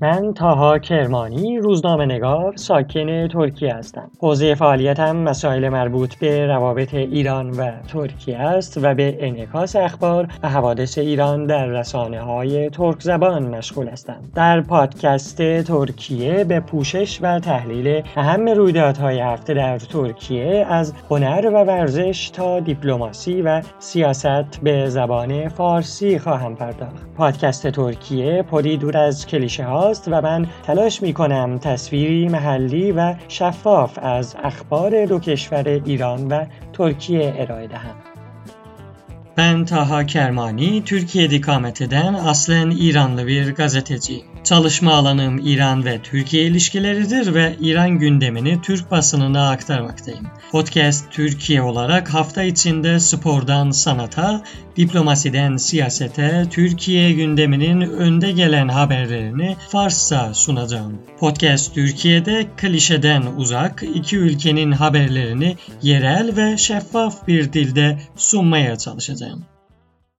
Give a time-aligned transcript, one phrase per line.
[0.00, 4.10] من تاها کرمانی روزنامه نگار ساکن ترکیه هستم.
[4.20, 10.48] حوزه فعالیتم مسائل مربوط به روابط ایران و ترکیه است و به انعکاس اخبار و
[10.48, 14.20] حوادث ایران در رسانه های ترک زبان مشغول هستم.
[14.34, 21.64] در پادکست ترکیه به پوشش و تحلیل اهم رویدادهای هفته در ترکیه از هنر و
[21.64, 27.06] ورزش تا دیپلماسی و سیاست به زبان فارسی خواهم پرداخت.
[27.16, 33.14] پادکست ترکیه پری دور از کلیشه ها و من تلاش می کنم تصویری محلی و
[33.28, 38.17] شفاف از اخبار دو کشور ایران و ترکیه ارائه دهم.
[39.38, 44.26] Ben Taha Kermani, Türkiye'de ikamet eden aslen İranlı bir gazeteciyim.
[44.44, 50.26] Çalışma alanım İran ve Türkiye ilişkileridir ve İran gündemini Türk basınına aktarmaktayım.
[50.50, 54.42] Podcast Türkiye olarak hafta içinde spordan sanata,
[54.76, 60.98] diplomasiden siyasete, Türkiye gündeminin önde gelen haberlerini Farsça sunacağım.
[61.20, 69.27] Podcast Türkiye'de klişeden uzak iki ülkenin haberlerini yerel ve şeffaf bir dilde sunmaya çalışacağım.
[69.28, 69.57] them.